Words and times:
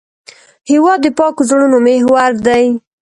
هېواد 0.71 0.99
د 1.03 1.07
پاکو 1.17 1.41
زړونو 1.49 1.77
محور 1.85 2.31
دی. 2.47 2.65